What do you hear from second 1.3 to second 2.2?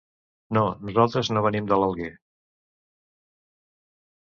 no venim de l'Alguer.